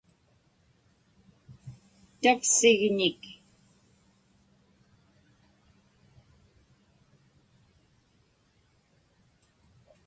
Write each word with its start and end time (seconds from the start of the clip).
tavsignik 2.21 3.21